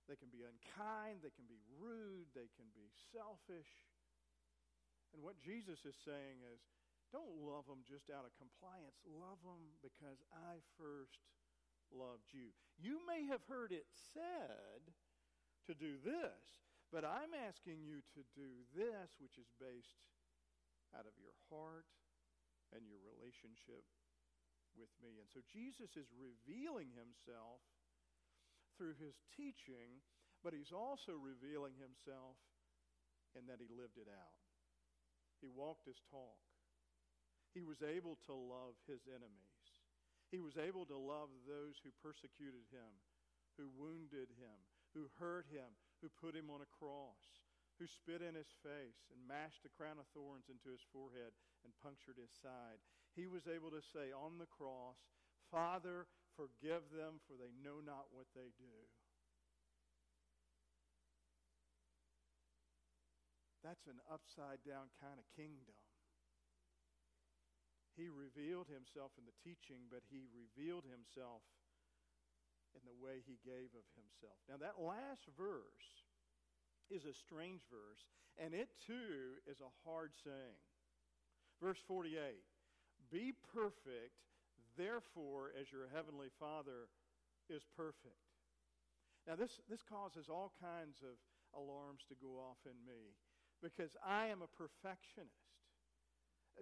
they 0.07 0.15
can 0.19 0.31
be 0.31 0.47
unkind, 0.47 1.23
they 1.23 1.35
can 1.35 1.47
be 1.47 1.59
rude, 1.79 2.31
they 2.35 2.51
can 2.55 2.71
be 2.75 2.91
selfish. 3.11 3.71
And 5.15 5.23
what 5.23 5.39
Jesus 5.39 5.83
is 5.87 5.95
saying 6.07 6.43
is 6.43 6.63
don't 7.15 7.39
love 7.39 7.67
them 7.71 7.87
just 7.87 8.11
out 8.11 8.27
of 8.27 8.35
compliance, 8.35 8.99
love 9.07 9.39
them 9.47 9.79
because 9.83 10.19
I 10.35 10.59
first 10.75 11.23
loved 11.95 12.31
you. 12.35 12.51
You 12.79 12.99
may 13.07 13.27
have 13.31 13.43
heard 13.47 13.71
it 13.71 13.87
said 14.11 14.91
to 15.71 15.73
do 15.75 15.99
this, 16.03 16.67
but 16.91 17.07
I'm 17.07 17.35
asking 17.35 17.83
you 17.83 18.03
to 18.19 18.23
do 18.35 18.67
this, 18.75 19.15
which 19.23 19.39
is 19.39 19.51
based 19.59 20.03
out 20.95 21.07
of 21.07 21.15
your 21.19 21.35
heart 21.51 21.87
and 22.75 22.87
your 22.87 23.01
relationship 23.03 23.87
with 24.77 24.93
me. 25.01 25.19
And 25.19 25.29
so 25.31 25.41
Jesus 25.47 25.97
is 25.97 26.09
revealing 26.13 26.93
himself 26.93 27.65
through 28.77 28.99
his 29.01 29.17
teaching, 29.33 30.05
but 30.45 30.53
he's 30.53 30.75
also 30.75 31.17
revealing 31.17 31.75
himself 31.81 32.37
in 33.33 33.49
that 33.49 33.61
he 33.61 33.69
lived 33.73 33.97
it 33.97 34.09
out. 34.09 34.41
He 35.41 35.49
walked 35.49 35.89
his 35.89 36.01
talk. 36.09 36.41
He 37.57 37.65
was 37.65 37.81
able 37.81 38.21
to 38.29 38.37
love 38.37 38.77
his 38.85 39.05
enemies. 39.09 39.65
He 40.29 40.41
was 40.41 40.61
able 40.61 40.85
to 40.93 40.99
love 40.99 41.33
those 41.49 41.81
who 41.81 41.93
persecuted 42.05 42.69
him, 42.69 42.93
who 43.57 43.73
wounded 43.73 44.29
him, 44.37 44.59
who 44.93 45.09
hurt 45.17 45.49
him, 45.49 45.73
who 46.01 46.13
put 46.21 46.37
him 46.37 46.53
on 46.53 46.61
a 46.61 46.75
cross 46.77 47.46
who 47.77 47.87
spit 47.87 48.25
in 48.25 48.33
his 48.33 48.53
face 48.65 49.05
and 49.13 49.29
mashed 49.29 49.69
a 49.69 49.73
crown 49.77 50.01
of 50.01 50.09
thorns 50.17 50.49
into 50.49 50.73
his 50.73 50.85
forehead 50.93 51.37
and 51.65 51.77
punctured 51.85 52.17
his 52.17 52.33
side. 52.33 52.81
He 53.13 53.29
was 53.29 53.45
able 53.45 53.73
to 53.73 53.85
say 53.85 54.13
on 54.13 54.41
the 54.41 54.49
cross, 54.49 54.97
Father, 55.53 56.09
forgive 56.37 56.89
them, 56.93 57.21
for 57.29 57.37
they 57.37 57.53
know 57.61 57.85
not 57.85 58.13
what 58.13 58.29
they 58.33 58.53
do. 58.57 58.77
That's 63.65 63.91
an 63.91 63.99
upside 64.07 64.63
down 64.63 64.95
kind 65.03 65.19
of 65.19 65.27
kingdom. 65.35 65.75
He 67.97 68.13
revealed 68.13 68.69
himself 68.69 69.17
in 69.17 69.25
the 69.25 69.35
teaching, 69.41 69.89
but 69.89 70.05
he 70.07 70.29
revealed 70.29 70.85
himself 70.87 71.43
in 72.77 72.85
the 72.85 72.95
way 72.95 73.25
he 73.25 73.41
gave 73.41 73.73
of 73.73 73.89
himself. 73.97 74.37
Now, 74.47 74.61
that 74.61 74.77
last 74.77 75.27
verse 75.35 76.06
is 76.91 77.05
a 77.05 77.15
strange 77.15 77.63
verse, 77.71 78.07
and 78.39 78.55
it 78.55 78.69
too 78.87 79.41
is 79.47 79.61
a 79.61 79.75
hard 79.85 80.13
saying. 80.25 80.61
Verse 81.61 81.81
48 81.87 82.19
Be 83.11 83.33
perfect, 83.55 84.21
therefore, 84.77 85.53
as 85.59 85.73
your 85.73 85.89
heavenly 85.93 86.29
Father 86.39 86.89
is 87.49 87.63
perfect. 87.77 88.21
Now, 89.27 89.35
this, 89.35 89.59
this 89.69 89.83
causes 89.83 90.31
all 90.31 90.53
kinds 90.63 91.03
of 91.03 91.19
alarms 91.57 92.07
to 92.09 92.15
go 92.15 92.39
off 92.39 92.63
in 92.63 92.79
me 92.87 93.17
because 93.59 93.97
I 94.05 94.29
am 94.29 94.43
a 94.43 94.51
perfectionist. 94.55 95.51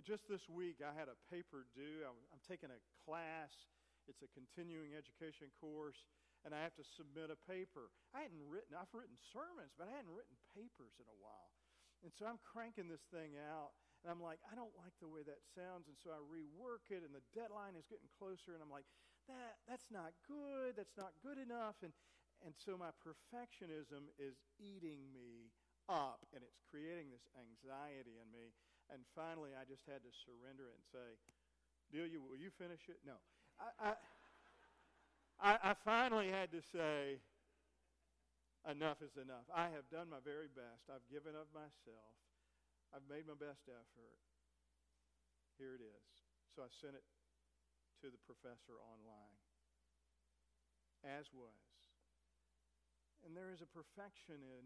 Just 0.02 0.26
this 0.26 0.48
week, 0.48 0.80
I 0.82 0.96
had 0.96 1.06
a 1.06 1.18
paper 1.30 1.68
due. 1.76 2.02
I'm, 2.02 2.18
I'm 2.32 2.42
taking 2.48 2.72
a 2.72 2.80
class, 3.04 3.52
it's 4.08 4.24
a 4.24 4.30
continuing 4.32 4.96
education 4.96 5.48
course 5.60 6.08
and 6.44 6.52
I 6.52 6.60
have 6.60 6.76
to 6.76 6.84
submit 6.84 7.32
a 7.32 7.40
paper. 7.48 7.88
I 8.12 8.24
hadn't 8.24 8.44
written, 8.44 8.76
I've 8.76 8.92
written 8.92 9.16
sermons, 9.32 9.72
but 9.74 9.88
I 9.88 9.96
hadn't 9.96 10.12
written 10.12 10.36
papers 10.52 10.94
in 11.00 11.08
a 11.08 11.18
while. 11.20 11.52
And 12.04 12.12
so 12.12 12.28
I'm 12.28 12.40
cranking 12.44 12.86
this 12.92 13.04
thing 13.08 13.40
out, 13.40 13.72
and 14.04 14.12
I'm 14.12 14.20
like, 14.20 14.36
I 14.44 14.52
don't 14.52 14.76
like 14.76 14.92
the 15.00 15.08
way 15.08 15.24
that 15.24 15.40
sounds, 15.56 15.88
and 15.88 15.96
so 15.96 16.12
I 16.12 16.20
rework 16.20 16.92
it, 16.92 17.00
and 17.00 17.16
the 17.16 17.24
deadline 17.32 17.80
is 17.80 17.88
getting 17.88 18.12
closer, 18.20 18.52
and 18.52 18.60
I'm 18.60 18.68
like, 18.68 18.84
that 19.24 19.56
that's 19.64 19.88
not 19.88 20.12
good, 20.28 20.76
that's 20.76 21.00
not 21.00 21.16
good 21.24 21.40
enough. 21.40 21.80
And 21.80 21.96
and 22.44 22.52
so 22.60 22.76
my 22.76 22.92
perfectionism 23.00 24.12
is 24.20 24.36
eating 24.60 25.00
me 25.16 25.48
up, 25.88 26.20
and 26.36 26.44
it's 26.44 26.60
creating 26.68 27.08
this 27.08 27.24
anxiety 27.32 28.20
in 28.20 28.28
me. 28.28 28.52
And 28.92 29.00
finally, 29.16 29.56
I 29.56 29.64
just 29.64 29.88
had 29.88 30.04
to 30.04 30.12
surrender 30.28 30.68
it 30.68 30.76
and 30.76 30.86
say, 30.92 31.08
Delia, 31.88 32.20
will 32.20 32.36
you 32.36 32.52
finish 32.52 32.84
it? 32.92 33.00
No. 33.00 33.16
I, 33.56 33.96
I 33.96 33.96
I, 35.40 35.58
I 35.60 35.72
finally 35.84 36.30
had 36.30 36.50
to 36.52 36.62
say, 36.62 37.20
enough 38.64 39.04
is 39.04 39.16
enough. 39.20 39.44
I 39.52 39.68
have 39.76 39.86
done 39.92 40.08
my 40.08 40.22
very 40.24 40.48
best. 40.48 40.88
I've 40.88 41.04
given 41.12 41.36
of 41.36 41.50
myself. 41.52 42.16
I've 42.94 43.04
made 43.10 43.28
my 43.28 43.36
best 43.36 43.66
effort. 43.68 44.20
Here 45.60 45.76
it 45.76 45.84
is. 45.84 46.08
So 46.56 46.62
I 46.64 46.70
sent 46.70 46.96
it 46.96 47.04
to 48.02 48.08
the 48.08 48.20
professor 48.24 48.78
online, 48.78 49.38
as 51.04 51.28
was. 51.34 51.74
And 53.26 53.36
there 53.36 53.50
is 53.50 53.60
a 53.64 53.68
perfection 53.68 54.40
in 54.40 54.64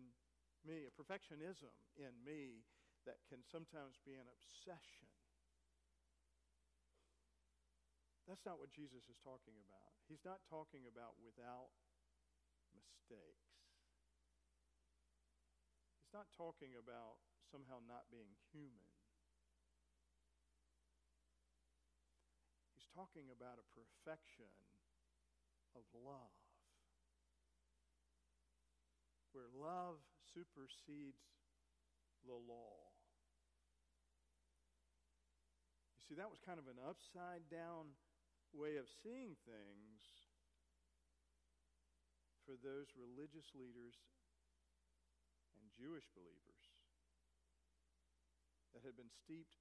me, 0.66 0.84
a 0.84 0.92
perfectionism 0.92 1.72
in 1.96 2.12
me 2.26 2.66
that 3.06 3.22
can 3.30 3.40
sometimes 3.46 3.96
be 4.04 4.18
an 4.18 4.26
obsession. 4.28 5.08
That's 8.28 8.44
not 8.44 8.60
what 8.60 8.68
Jesus 8.68 9.08
is 9.08 9.16
talking 9.24 9.56
about. 9.64 9.96
He's 10.04 10.20
not 10.20 10.44
talking 10.52 10.84
about 10.84 11.16
without 11.16 11.72
mistakes. 12.76 13.56
He's 16.04 16.12
not 16.12 16.28
talking 16.36 16.76
about 16.76 17.24
somehow 17.48 17.80
not 17.88 18.12
being 18.12 18.36
human. 18.52 18.92
He's 22.76 22.84
talking 22.92 23.32
about 23.32 23.56
a 23.56 23.66
perfection 23.72 24.52
of 25.72 25.88
love, 25.96 26.36
where 29.32 29.48
love 29.56 30.04
supersedes 30.36 31.24
the 32.28 32.36
law. 32.36 32.92
You 35.96 36.04
see, 36.04 36.16
that 36.20 36.28
was 36.28 36.44
kind 36.44 36.60
of 36.60 36.68
an 36.68 36.76
upside 36.84 37.48
down 37.48 37.96
way 38.52 38.76
of 38.80 38.88
seeing 39.02 39.36
things 39.44 40.00
for 42.48 42.56
those 42.60 42.88
religious 42.96 43.52
leaders 43.52 43.96
and 45.56 45.68
Jewish 45.76 46.08
believers 46.16 46.64
that 48.72 48.84
had 48.84 48.96
been 48.96 49.12
steeped 49.12 49.60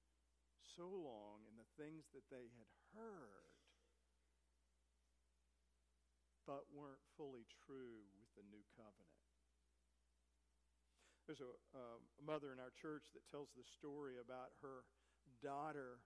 so 0.76 0.88
long 0.88 1.44
in 1.44 1.58
the 1.60 1.68
things 1.76 2.08
that 2.16 2.24
they 2.32 2.48
had 2.56 2.70
heard 2.96 3.58
but 6.48 6.64
weren't 6.72 7.04
fully 7.12 7.44
true 7.68 8.08
with 8.16 8.32
the 8.32 8.46
new 8.48 8.64
covenant. 8.72 9.20
There's 11.28 11.44
a, 11.44 11.52
uh, 11.76 12.00
a 12.00 12.24
mother 12.24 12.56
in 12.56 12.58
our 12.62 12.72
church 12.72 13.12
that 13.12 13.20
tells 13.28 13.52
the 13.52 13.68
story 13.68 14.16
about 14.16 14.56
her 14.64 14.88
daughter, 15.44 16.00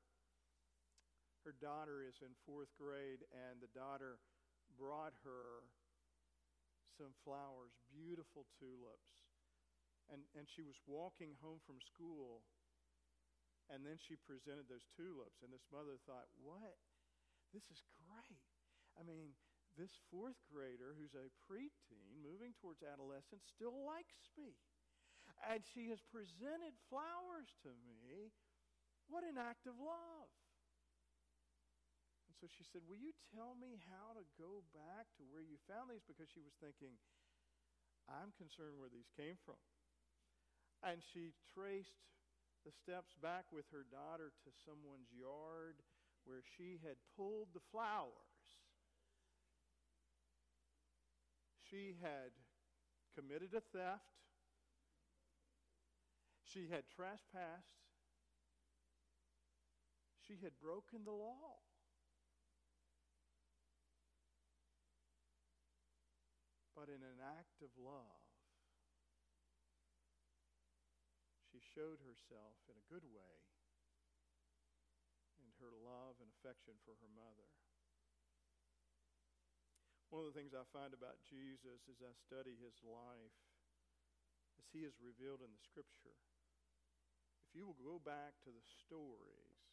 her 1.44 1.54
daughter 1.58 2.06
is 2.06 2.18
in 2.22 2.32
fourth 2.46 2.70
grade, 2.78 3.26
and 3.34 3.58
the 3.58 3.72
daughter 3.74 4.18
brought 4.78 5.14
her 5.26 5.66
some 6.94 7.14
flowers, 7.26 7.74
beautiful 7.90 8.46
tulips. 8.60 9.10
And, 10.10 10.22
and 10.36 10.44
she 10.50 10.62
was 10.62 10.76
walking 10.84 11.38
home 11.40 11.62
from 11.64 11.80
school, 11.80 12.42
and 13.70 13.86
then 13.86 13.96
she 13.96 14.18
presented 14.18 14.68
those 14.68 14.84
tulips. 14.98 15.40
And 15.40 15.54
this 15.54 15.64
mother 15.70 15.98
thought, 16.04 16.28
What? 16.38 16.78
This 17.54 17.64
is 17.68 17.84
great. 18.08 18.42
I 18.96 19.04
mean, 19.04 19.36
this 19.76 19.92
fourth 20.12 20.36
grader 20.48 20.96
who's 20.96 21.16
a 21.16 21.32
preteen 21.48 22.20
moving 22.20 22.52
towards 22.60 22.84
adolescence 22.84 23.44
still 23.48 23.84
likes 23.84 24.28
me. 24.36 24.56
And 25.48 25.64
she 25.64 25.88
has 25.88 26.00
presented 26.12 26.76
flowers 26.88 27.48
to 27.64 27.72
me. 27.84 28.32
What 29.08 29.24
an 29.24 29.36
act 29.40 29.64
of 29.68 29.76
love. 29.80 30.28
So 32.42 32.50
she 32.50 32.66
said, 32.66 32.82
Will 32.90 32.98
you 32.98 33.14
tell 33.30 33.54
me 33.54 33.78
how 33.86 34.18
to 34.18 34.26
go 34.34 34.66
back 34.74 35.06
to 35.14 35.22
where 35.30 35.46
you 35.46 35.62
found 35.70 35.94
these? 35.94 36.02
Because 36.02 36.26
she 36.26 36.42
was 36.42 36.58
thinking, 36.58 36.98
I'm 38.10 38.34
concerned 38.34 38.82
where 38.82 38.90
these 38.90 39.06
came 39.14 39.38
from. 39.46 39.62
And 40.82 40.98
she 41.14 41.38
traced 41.54 42.02
the 42.66 42.74
steps 42.74 43.14
back 43.22 43.46
with 43.54 43.70
her 43.70 43.86
daughter 43.86 44.34
to 44.42 44.50
someone's 44.66 45.14
yard 45.14 45.78
where 46.26 46.42
she 46.58 46.82
had 46.82 46.98
pulled 47.14 47.54
the 47.54 47.62
flowers 47.70 48.32
she 51.72 51.96
had 52.02 52.36
committed 53.16 53.54
a 53.56 53.64
theft, 53.72 54.04
she 56.44 56.68
had 56.70 56.84
trespassed, 56.94 57.80
she 60.28 60.36
had 60.42 60.52
broken 60.60 61.00
the 61.04 61.16
law. 61.16 61.56
But 66.82 66.90
in 66.90 67.06
an 67.06 67.22
act 67.38 67.62
of 67.62 67.70
love, 67.78 68.26
she 71.46 71.62
showed 71.78 72.02
herself 72.02 72.58
in 72.66 72.74
a 72.74 72.90
good 72.90 73.06
way 73.06 73.38
in 75.38 75.46
her 75.62 75.70
love 75.70 76.18
and 76.18 76.26
affection 76.34 76.74
for 76.82 76.98
her 76.98 77.12
mother. 77.14 77.46
One 80.10 80.26
of 80.26 80.34
the 80.34 80.34
things 80.34 80.58
I 80.58 80.66
find 80.74 80.90
about 80.90 81.22
Jesus 81.22 81.86
as 81.86 82.02
I 82.02 82.18
study 82.18 82.58
his 82.58 82.74
life, 82.82 83.38
as 84.58 84.66
he 84.74 84.82
is 84.82 84.98
revealed 84.98 85.46
in 85.46 85.54
the 85.54 85.62
scripture, 85.62 86.18
if 87.46 87.54
you 87.54 87.62
will 87.62 87.78
go 87.78 88.02
back 88.02 88.34
to 88.42 88.50
the 88.50 88.66
stories, 88.82 89.70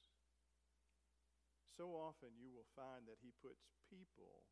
so 1.74 1.90
often 1.98 2.38
you 2.38 2.54
will 2.54 2.70
find 2.78 3.10
that 3.10 3.18
he 3.18 3.34
puts 3.42 3.66
people 3.90 4.46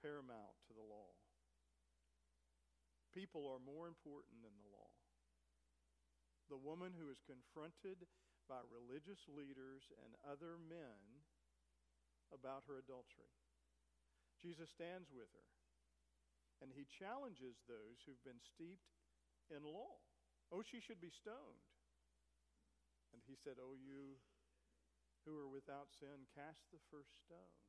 paramount 0.00 0.54
to 0.64 0.72
the 0.72 0.88
law. 0.88 1.17
People 3.18 3.50
are 3.50 3.58
more 3.58 3.90
important 3.90 4.46
than 4.46 4.54
the 4.62 4.70
law. 4.70 4.94
The 6.46 6.62
woman 6.62 6.94
who 6.94 7.10
is 7.10 7.18
confronted 7.26 8.06
by 8.46 8.62
religious 8.70 9.26
leaders 9.26 9.90
and 10.06 10.14
other 10.22 10.54
men 10.54 11.26
about 12.30 12.62
her 12.70 12.78
adultery. 12.78 13.34
Jesus 14.38 14.70
stands 14.70 15.10
with 15.10 15.26
her. 15.34 15.50
And 16.62 16.70
he 16.70 16.86
challenges 16.86 17.58
those 17.66 18.06
who've 18.06 18.22
been 18.22 18.38
steeped 18.38 18.94
in 19.50 19.66
law. 19.66 19.98
Oh, 20.54 20.62
she 20.62 20.78
should 20.78 21.02
be 21.02 21.10
stoned. 21.10 21.66
And 23.10 23.18
he 23.26 23.34
said, 23.34 23.58
Oh, 23.58 23.74
you 23.74 24.22
who 25.26 25.34
are 25.42 25.50
without 25.50 25.90
sin, 25.90 26.30
cast 26.38 26.70
the 26.70 26.82
first 26.86 27.18
stone. 27.18 27.67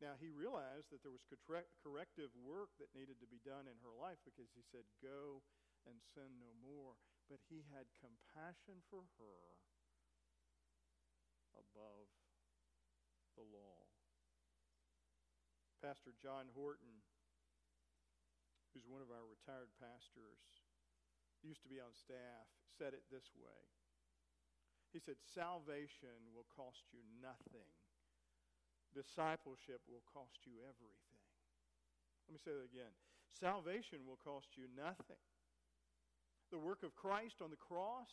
Now, 0.00 0.16
he 0.16 0.32
realized 0.32 0.88
that 0.88 1.04
there 1.04 1.12
was 1.12 1.28
corrective 1.28 2.32
work 2.40 2.72
that 2.80 2.96
needed 2.96 3.20
to 3.20 3.28
be 3.28 3.44
done 3.44 3.68
in 3.68 3.76
her 3.84 3.92
life 3.92 4.16
because 4.24 4.48
he 4.56 4.64
said, 4.64 4.88
Go 5.04 5.44
and 5.84 6.00
sin 6.16 6.40
no 6.40 6.56
more. 6.56 6.96
But 7.28 7.44
he 7.52 7.68
had 7.68 8.00
compassion 8.00 8.80
for 8.88 9.04
her 9.20 9.40
above 11.52 12.08
the 13.36 13.44
law. 13.44 13.86
Pastor 15.84 16.16
John 16.16 16.48
Horton, 16.52 17.04
who's 18.72 18.88
one 18.88 19.04
of 19.04 19.12
our 19.12 19.24
retired 19.24 19.72
pastors, 19.80 20.64
used 21.40 21.64
to 21.64 21.72
be 21.72 21.80
on 21.80 21.96
staff, 21.96 22.48
said 22.76 22.92
it 22.92 23.08
this 23.08 23.32
way. 23.32 23.60
He 24.92 25.00
said, 25.00 25.16
Salvation 25.22 26.32
will 26.36 26.48
cost 26.52 26.84
you 26.92 27.00
nothing. 27.20 27.79
Discipleship 28.90 29.80
will 29.86 30.02
cost 30.10 30.42
you 30.42 30.58
everything. 30.66 31.22
Let 32.26 32.34
me 32.34 32.42
say 32.42 32.54
that 32.54 32.66
again. 32.66 32.90
Salvation 33.30 34.02
will 34.02 34.18
cost 34.18 34.58
you 34.58 34.66
nothing. 34.74 35.22
The 36.50 36.58
work 36.58 36.82
of 36.82 36.98
Christ 36.98 37.38
on 37.38 37.54
the 37.54 37.58
cross 37.58 38.10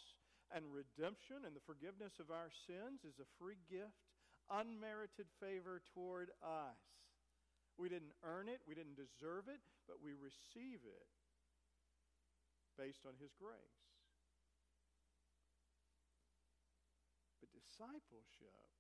and 0.53 0.63
redemption 0.69 1.43
and 1.43 1.57
the 1.57 1.65
forgiveness 1.65 2.21
of 2.21 2.29
our 2.29 2.53
sins 2.69 3.01
is 3.01 3.17
a 3.17 3.29
free 3.41 3.57
gift, 3.65 3.97
unmerited 4.53 5.25
favor 5.41 5.81
toward 5.93 6.29
us. 6.45 6.79
We 7.77 7.89
didn't 7.89 8.13
earn 8.21 8.49
it, 8.49 8.61
we 8.65 8.77
didn't 8.77 8.97
deserve 8.97 9.49
it, 9.49 9.61
but 9.89 10.01
we 10.01 10.13
receive 10.13 10.81
it 10.85 11.09
based 12.77 13.05
on 13.05 13.17
His 13.17 13.33
grace. 13.37 13.81
But 17.41 17.49
discipleship 17.53 18.76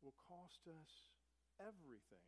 will 0.00 0.16
cost 0.28 0.64
us 0.68 0.92
everything. 1.60 2.24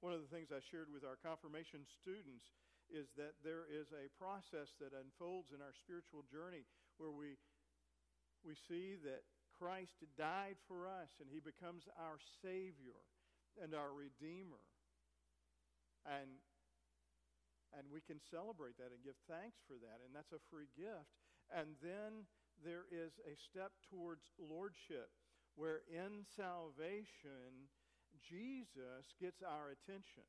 One 0.00 0.12
of 0.12 0.20
the 0.20 0.28
things 0.28 0.52
I 0.52 0.60
shared 0.60 0.92
with 0.92 1.04
our 1.04 1.16
confirmation 1.16 1.88
students 2.04 2.44
is 2.92 3.08
that 3.16 3.40
there 3.40 3.64
is 3.64 3.88
a 3.96 4.12
process 4.20 4.68
that 4.76 4.92
unfolds 4.92 5.56
in 5.56 5.64
our 5.64 5.72
spiritual 5.72 6.24
journey 6.28 6.68
where 7.00 7.12
we, 7.12 7.40
we 8.44 8.52
see 8.68 9.00
that 9.00 9.24
Christ 9.56 9.96
died 10.18 10.60
for 10.68 10.84
us 10.84 11.08
and 11.22 11.30
he 11.32 11.40
becomes 11.40 11.88
our 11.96 12.20
Savior 12.44 13.00
and 13.56 13.72
our 13.72 13.94
Redeemer. 13.94 14.60
And, 16.04 16.36
and 17.72 17.88
we 17.88 18.04
can 18.04 18.20
celebrate 18.28 18.76
that 18.76 18.92
and 18.92 19.00
give 19.00 19.16
thanks 19.24 19.56
for 19.64 19.80
that, 19.80 20.04
and 20.04 20.12
that's 20.12 20.36
a 20.36 20.42
free 20.52 20.68
gift. 20.76 21.08
And 21.48 21.80
then 21.80 22.28
there 22.60 22.84
is 22.92 23.16
a 23.24 23.34
step 23.48 23.72
towards 23.88 24.28
lordship, 24.36 25.08
where 25.56 25.82
in 25.86 26.26
salvation, 26.36 27.70
Jesus 28.22 29.14
gets 29.20 29.42
our 29.42 29.70
attention. 29.70 30.26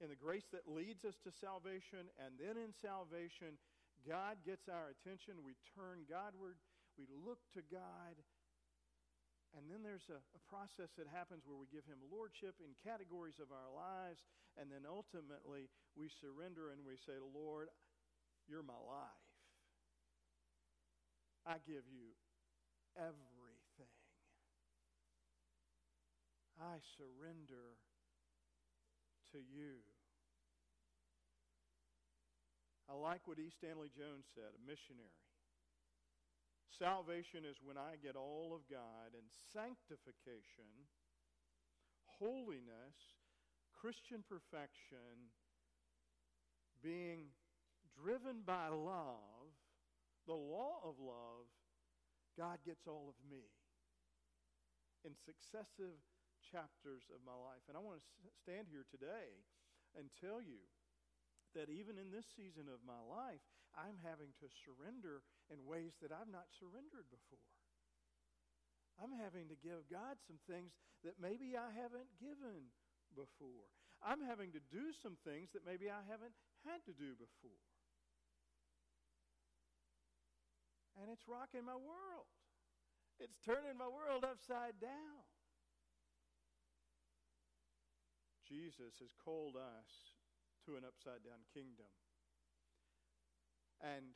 In 0.00 0.08
the 0.08 0.16
grace 0.16 0.48
that 0.52 0.64
leads 0.64 1.04
us 1.04 1.20
to 1.24 1.30
salvation, 1.30 2.08
and 2.16 2.40
then 2.40 2.56
in 2.56 2.72
salvation, 2.72 3.60
God 4.02 4.40
gets 4.46 4.64
our 4.66 4.90
attention. 4.96 5.44
We 5.44 5.60
turn 5.76 6.08
Godward. 6.08 6.56
We 6.96 7.04
look 7.12 7.40
to 7.54 7.62
God 7.68 8.16
and 9.56 9.66
then 9.66 9.82
there's 9.82 10.06
a, 10.06 10.22
a, 10.22 10.42
process 10.46 10.94
that 10.94 11.10
happens 11.10 11.42
where 11.42 11.58
we 11.58 11.66
give 11.74 11.82
him 11.82 11.98
lordship 12.06 12.54
in 12.62 12.70
categories 12.86 13.42
of 13.42 13.50
our 13.50 13.66
lives. 13.74 14.22
And 14.54 14.70
then 14.70 14.86
ultimately 14.86 15.66
we 15.98 16.06
surrender 16.06 16.70
and 16.70 16.86
we 16.86 16.94
say, 17.02 17.18
Lord, 17.18 17.66
you're 18.46 18.66
my 18.66 18.78
life. 18.78 19.26
I 21.42 21.58
give 21.66 21.82
you 21.90 22.14
everything. 23.00 23.96
I 26.60 26.76
surrender 27.00 27.80
to 29.32 29.40
you. 29.40 29.80
I 32.84 32.92
like 32.92 33.24
what 33.24 33.38
E. 33.38 33.48
Stanley 33.48 33.88
Jones 33.88 34.28
said, 34.34 34.52
a 34.52 34.60
missionary. 34.68 35.24
Salvation 36.76 37.48
is 37.48 37.56
when 37.64 37.78
I 37.78 37.96
get 38.02 38.16
all 38.16 38.52
of 38.52 38.68
God, 38.68 39.14
and 39.16 39.24
sanctification, 39.52 40.68
holiness, 42.18 43.16
Christian 43.80 44.24
perfection, 44.28 45.32
being 46.82 47.32
driven 47.96 48.42
by 48.44 48.68
love, 48.68 49.54
the 50.26 50.34
law 50.34 50.80
of 50.84 50.98
love, 50.98 51.48
God 52.40 52.64
gets 52.64 52.88
all 52.88 53.12
of 53.12 53.20
me 53.28 53.44
in 55.04 55.12
successive 55.12 56.00
chapters 56.40 57.04
of 57.12 57.20
my 57.20 57.36
life. 57.36 57.60
And 57.68 57.76
I 57.76 57.84
want 57.84 58.00
to 58.00 58.32
stand 58.40 58.64
here 58.72 58.88
today 58.88 59.36
and 59.92 60.08
tell 60.16 60.40
you 60.40 60.64
that 61.52 61.68
even 61.68 62.00
in 62.00 62.08
this 62.08 62.24
season 62.32 62.64
of 62.72 62.80
my 62.80 62.96
life, 63.04 63.44
I'm 63.76 64.00
having 64.00 64.32
to 64.40 64.48
surrender 64.64 65.20
in 65.52 65.68
ways 65.68 65.92
that 66.00 66.16
I've 66.16 66.32
not 66.32 66.48
surrendered 66.56 67.12
before. 67.12 67.44
I'm 68.96 69.12
having 69.12 69.52
to 69.52 69.58
give 69.60 69.84
God 69.92 70.16
some 70.24 70.40
things 70.48 70.72
that 71.04 71.20
maybe 71.20 71.60
I 71.60 71.68
haven't 71.76 72.08
given 72.16 72.72
before. 73.12 73.68
I'm 74.00 74.24
having 74.24 74.52
to 74.56 74.62
do 74.72 74.96
some 74.96 75.20
things 75.28 75.52
that 75.52 75.68
maybe 75.68 75.92
I 75.92 76.00
haven't 76.08 76.32
had 76.64 76.80
to 76.88 76.94
do 76.96 77.16
before. 77.20 77.60
And 81.10 81.18
it's 81.18 81.26
rocking 81.26 81.66
my 81.66 81.74
world. 81.74 82.30
It's 83.18 83.42
turning 83.42 83.74
my 83.74 83.90
world 83.90 84.22
upside 84.22 84.78
down. 84.78 85.26
Jesus 88.46 88.94
has 89.02 89.10
called 89.18 89.58
us 89.58 90.14
to 90.70 90.78
an 90.78 90.86
upside 90.86 91.26
down 91.26 91.42
kingdom. 91.50 91.90
And 93.82 94.14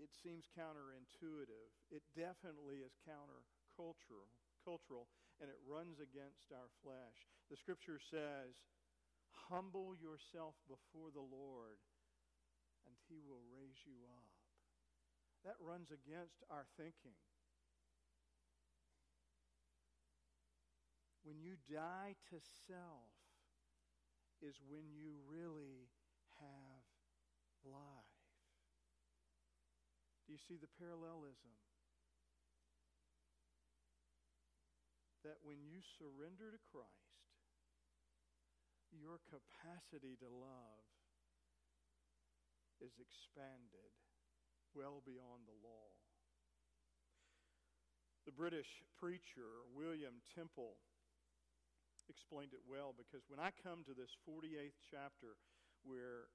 it 0.00 0.08
seems 0.24 0.48
counterintuitive. 0.56 1.68
It 1.92 2.00
definitely 2.16 2.80
is 2.80 2.96
countercultural, 3.04 4.32
cultural, 4.64 5.12
and 5.36 5.52
it 5.52 5.60
runs 5.68 6.00
against 6.00 6.48
our 6.48 6.72
flesh. 6.80 7.28
The 7.52 7.60
scripture 7.60 8.00
says, 8.00 8.56
Humble 9.52 9.92
yourself 10.00 10.56
before 10.64 11.12
the 11.12 11.28
Lord, 11.28 11.76
and 12.88 12.96
he 13.12 13.20
will 13.20 13.44
raise 13.52 13.84
you 13.84 14.00
up. 14.16 14.31
That 15.44 15.58
runs 15.58 15.90
against 15.90 16.42
our 16.50 16.66
thinking. 16.76 17.18
When 21.24 21.38
you 21.42 21.54
die 21.66 22.14
to 22.30 22.38
self, 22.66 23.10
is 24.42 24.58
when 24.66 24.90
you 24.90 25.14
really 25.30 25.86
have 26.42 26.82
life. 27.62 28.18
Do 30.26 30.34
you 30.34 30.42
see 30.42 30.58
the 30.58 30.70
parallelism? 30.82 31.54
That 35.22 35.38
when 35.46 35.62
you 35.62 35.78
surrender 35.78 36.50
to 36.50 36.58
Christ, 36.66 37.22
your 38.90 39.22
capacity 39.30 40.18
to 40.18 40.26
love 40.26 40.90
is 42.82 42.98
expanded 42.98 43.94
well 44.74 45.04
beyond 45.04 45.44
the 45.44 45.58
law. 45.60 45.92
The 48.24 48.34
British 48.34 48.82
preacher 48.96 49.66
William 49.74 50.22
Temple 50.34 50.78
explained 52.08 52.54
it 52.54 52.62
well 52.66 52.94
because 52.94 53.26
when 53.26 53.42
I 53.42 53.50
come 53.62 53.82
to 53.86 53.94
this 53.94 54.14
48th 54.26 54.78
chapter 54.90 55.38
where 55.82 56.30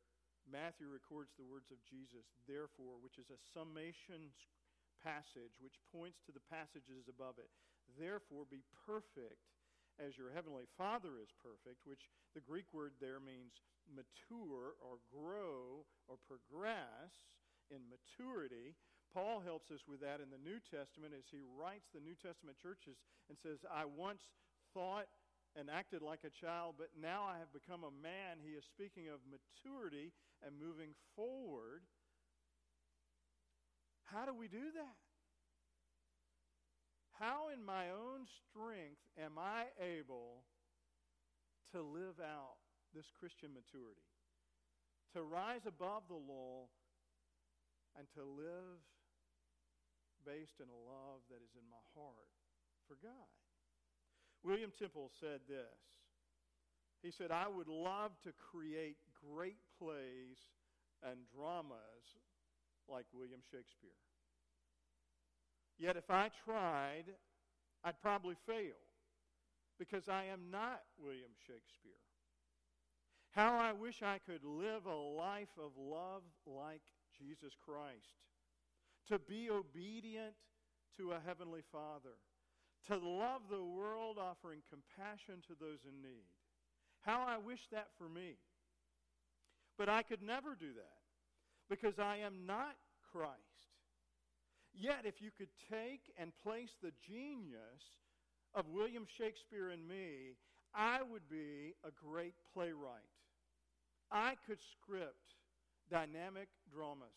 Matthew 0.48 0.88
records 0.88 1.36
the 1.36 1.48
words 1.48 1.72
of 1.72 1.84
Jesus, 1.84 2.28
therefore, 2.48 3.00
which 3.00 3.20
is 3.20 3.28
a 3.32 3.40
summation 3.52 4.32
passage 5.04 5.56
which 5.60 5.80
points 5.92 6.24
to 6.26 6.32
the 6.32 6.44
passages 6.48 7.08
above 7.12 7.40
it. 7.40 7.52
Therefore, 8.00 8.48
be 8.48 8.64
perfect 8.88 9.48
as 10.00 10.16
your 10.16 10.32
heavenly 10.32 10.68
Father 10.78 11.20
is 11.20 11.32
perfect, 11.40 11.84
which 11.84 12.12
the 12.36 12.44
Greek 12.44 12.70
word 12.72 12.94
there 13.00 13.20
means 13.20 13.60
mature 13.88 14.76
or 14.84 15.02
grow 15.10 15.88
or 16.08 16.20
progress 16.28 17.14
in 17.70 17.86
maturity. 17.90 18.76
Paul 19.14 19.42
helps 19.42 19.72
us 19.72 19.82
with 19.88 20.04
that 20.04 20.20
in 20.20 20.30
the 20.30 20.42
New 20.42 20.60
Testament 20.68 21.16
as 21.16 21.26
he 21.32 21.42
writes 21.42 21.88
the 21.92 22.04
New 22.04 22.16
Testament 22.16 22.60
churches 22.60 23.00
and 23.32 23.38
says, 23.40 23.64
I 23.68 23.88
once 23.88 24.22
thought 24.74 25.08
and 25.56 25.72
acted 25.72 26.06
like 26.06 26.22
a 26.22 26.34
child, 26.34 26.76
but 26.78 26.94
now 26.94 27.26
I 27.26 27.40
have 27.40 27.50
become 27.50 27.82
a 27.82 27.94
man. 28.04 28.44
He 28.44 28.54
is 28.54 28.68
speaking 28.68 29.10
of 29.10 29.24
maturity 29.26 30.14
and 30.46 30.54
moving 30.60 30.94
forward. 31.16 31.82
How 34.06 34.28
do 34.28 34.34
we 34.36 34.48
do 34.48 34.70
that? 34.76 34.98
How, 37.18 37.50
in 37.50 37.66
my 37.66 37.90
own 37.90 38.30
strength, 38.46 39.02
am 39.18 39.42
I 39.42 39.74
able 39.82 40.46
to 41.74 41.82
live 41.82 42.22
out 42.22 42.62
this 42.94 43.10
Christian 43.18 43.50
maturity? 43.58 44.06
To 45.18 45.24
rise 45.24 45.66
above 45.66 46.04
the 46.08 46.22
law 46.22 46.70
and 47.98 48.06
to 48.14 48.24
live 48.24 48.80
based 50.26 50.62
in 50.62 50.70
a 50.70 50.82
love 50.86 51.26
that 51.30 51.42
is 51.42 51.58
in 51.58 51.66
my 51.70 51.82
heart 51.98 52.32
for 52.88 52.96
God. 53.02 53.32
William 54.44 54.72
Temple 54.78 55.10
said 55.20 55.42
this. 55.48 55.80
He 57.02 57.12
said, 57.12 57.32
I 57.32 57.48
would 57.48 57.68
love 57.68 58.12
to 58.24 58.34
create 58.52 58.98
great 59.34 59.60
plays 59.80 60.38
and 61.04 61.18
dramas 61.34 62.06
like 62.90 63.06
William 63.14 63.42
Shakespeare. 63.52 63.98
Yet 65.78 65.96
if 65.96 66.10
I 66.10 66.30
tried, 66.46 67.06
I'd 67.84 68.02
probably 68.02 68.36
fail 68.46 68.82
because 69.78 70.10
I 70.10 70.26
am 70.26 70.50
not 70.52 70.82
William 70.98 71.32
Shakespeare. 71.46 72.02
How 73.32 73.60
I 73.60 73.74
wish 73.74 74.02
I 74.02 74.20
could 74.26 74.44
live 74.44 74.86
a 74.88 74.96
life 74.96 75.54
of 75.62 75.72
love 75.78 76.24
like 76.48 76.82
Jesus 77.20 77.54
Christ, 77.66 78.22
to 79.10 79.20
be 79.20 79.50
obedient 79.50 80.36
to 80.98 81.12
a 81.12 81.22
heavenly 81.26 81.62
Father 81.72 82.18
to 82.88 82.96
love 82.96 83.42
the 83.50 83.64
world, 83.64 84.18
offering 84.18 84.62
compassion 84.70 85.44
to 85.48 85.54
those 85.60 85.80
in 85.88 86.02
need. 86.02 86.28
How 87.02 87.26
I 87.28 87.38
wish 87.38 87.60
that 87.72 87.88
for 87.98 88.08
me. 88.08 88.36
But 89.78 89.90
I 89.90 90.04
could 90.04 90.22
never 90.22 90.56
do 90.56 90.74
that 90.74 91.02
because 91.70 92.00
I 92.00 92.18
am 92.18 92.46
not 92.46 92.76
Christ. 93.12 93.36
Yet, 94.74 95.06
if 95.06 95.22
you 95.22 95.32
could 95.38 95.50
take 95.70 96.02
and 96.18 96.32
place 96.44 96.72
the 96.82 96.92
genius 97.06 97.84
of 98.54 98.66
William 98.70 99.06
Shakespeare 99.18 99.72
in 99.72 99.88
me, 99.88 100.38
I 100.74 101.00
would 101.02 101.28
be 101.30 101.74
a 101.84 101.92
great 101.92 102.36
playwright. 102.54 103.12
I 104.12 104.36
could 104.46 104.60
script 104.72 105.36
dynamic 105.90 106.48
dramas. 106.72 107.16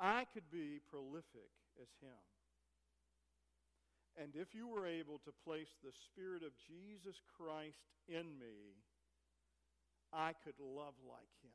I 0.00 0.24
could 0.32 0.48
be 0.50 0.80
prolific 0.88 1.52
as 1.76 1.88
him. 2.00 2.24
And 4.16 4.34
if 4.34 4.54
you 4.56 4.66
were 4.66 4.88
able 4.88 5.20
to 5.24 5.32
place 5.44 5.70
the 5.84 5.94
Spirit 6.08 6.42
of 6.42 6.56
Jesus 6.66 7.20
Christ 7.36 7.84
in 8.08 8.36
me, 8.40 8.80
I 10.12 10.34
could 10.42 10.58
love 10.58 10.96
like 11.06 11.30
him. 11.44 11.54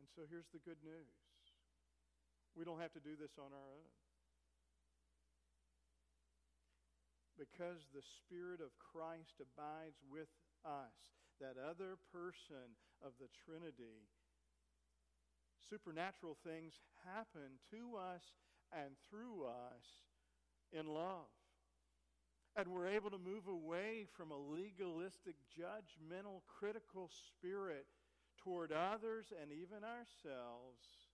And 0.00 0.08
so 0.14 0.22
here's 0.30 0.48
the 0.54 0.62
good 0.64 0.80
news 0.80 1.12
we 2.56 2.64
don't 2.64 2.80
have 2.80 2.94
to 2.96 3.04
do 3.04 3.12
this 3.20 3.36
on 3.36 3.52
our 3.52 3.68
own. 3.68 3.92
Because 7.36 7.84
the 7.92 8.00
Spirit 8.24 8.64
of 8.64 8.72
Christ 8.80 9.36
abides 9.44 10.00
with 10.08 10.32
us, 10.66 11.14
that 11.40 11.54
other 11.54 11.94
person 12.10 12.74
of 12.98 13.12
the 13.22 13.30
Trinity, 13.46 14.10
supernatural 15.70 16.36
things 16.42 16.74
happen 17.06 17.62
to 17.70 17.94
us 17.96 18.34
and 18.74 18.98
through 19.08 19.46
us 19.46 19.86
in 20.72 20.86
love. 20.90 21.30
And 22.56 22.72
we're 22.72 22.88
able 22.88 23.10
to 23.10 23.20
move 23.20 23.46
away 23.46 24.08
from 24.16 24.32
a 24.32 24.38
legalistic, 24.38 25.36
judgmental, 25.52 26.40
critical 26.48 27.10
spirit 27.12 27.86
toward 28.40 28.72
others 28.72 29.28
and 29.30 29.52
even 29.52 29.84
ourselves 29.84 31.12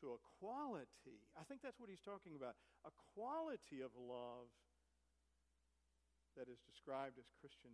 to 0.00 0.18
a 0.18 0.24
quality. 0.42 1.22
I 1.38 1.46
think 1.46 1.62
that's 1.62 1.78
what 1.78 1.88
he's 1.88 2.02
talking 2.02 2.34
about 2.34 2.58
a 2.82 2.92
quality 3.14 3.80
of 3.80 3.94
love 3.94 4.50
that 6.36 6.50
is 6.50 6.58
described 6.66 7.14
as 7.16 7.30
Christian 7.38 7.70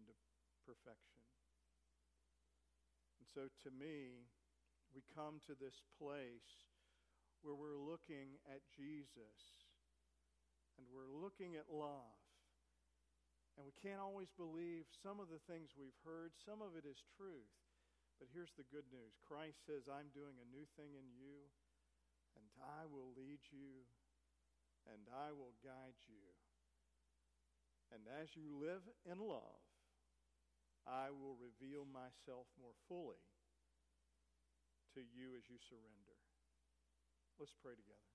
perfection. 0.65 1.25
And 3.21 3.27
so 3.31 3.49
to 3.67 3.71
me, 3.73 4.29
we 4.95 5.03
come 5.15 5.39
to 5.47 5.55
this 5.55 5.83
place 6.01 6.71
where 7.41 7.57
we're 7.57 7.79
looking 7.79 8.37
at 8.49 8.61
Jesus 8.75 9.69
and 10.77 10.85
we're 10.89 11.13
looking 11.13 11.61
at 11.61 11.69
love. 11.69 12.17
And 13.57 13.69
we 13.69 13.77
can't 13.77 14.01
always 14.01 14.33
believe 14.41 14.89
some 15.05 15.21
of 15.21 15.29
the 15.29 15.43
things 15.45 15.77
we've 15.77 16.01
heard, 16.01 16.33
some 16.41 16.65
of 16.65 16.81
it 16.81 16.89
is 16.89 17.05
truth. 17.13 17.53
But 18.17 18.33
here's 18.33 18.53
the 18.57 18.69
good 18.69 18.89
news 18.93 19.17
Christ 19.25 19.65
says, 19.65 19.89
I'm 19.89 20.13
doing 20.13 20.37
a 20.41 20.53
new 20.53 20.65
thing 20.77 20.93
in 20.97 21.09
you, 21.17 21.45
and 22.37 22.45
I 22.61 22.85
will 22.89 23.13
lead 23.17 23.41
you, 23.49 23.85
and 24.89 25.09
I 25.09 25.33
will 25.33 25.57
guide 25.65 26.01
you. 26.09 26.25
And 27.93 28.05
as 28.21 28.33
you 28.37 28.55
live 28.57 28.85
in 29.09 29.19
love, 29.19 29.61
I 30.87 31.11
will 31.11 31.37
reveal 31.37 31.85
myself 31.87 32.47
more 32.61 32.75
fully 32.89 33.21
to 34.95 35.01
you 35.01 35.37
as 35.37 35.49
you 35.49 35.57
surrender. 35.59 36.17
Let's 37.39 37.55
pray 37.63 37.75
together. 37.75 38.10